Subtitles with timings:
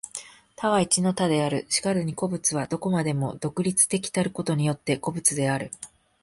[0.55, 1.67] 多は一の多である。
[1.69, 5.69] 然るに個物は何処までも独立的たることによって個物である。